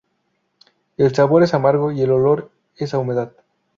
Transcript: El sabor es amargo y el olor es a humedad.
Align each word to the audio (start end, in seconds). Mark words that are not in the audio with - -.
El 0.97 1.13
sabor 1.13 1.43
es 1.43 1.53
amargo 1.53 1.91
y 1.91 2.01
el 2.01 2.09
olor 2.09 2.49
es 2.75 2.95
a 2.95 2.97
humedad. 2.97 3.33